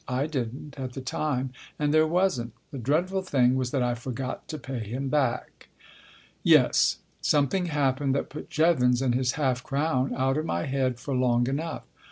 [0.07, 2.53] I didn't at the time, and there wasn't.
[2.71, 5.69] The dreadful thing was that I forgot to pay him back.
[6.41, 6.97] Yes.
[7.21, 11.45] Something happened that put Jevons and his half crown out of my head for long
[11.47, 11.83] enough.